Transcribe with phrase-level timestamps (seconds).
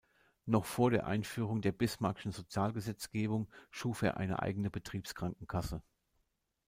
[0.47, 5.83] Noch vor der Einführung der Bismarckschen Sozialgesetzgebung schuf er eine eigene Betriebskrankenkasse.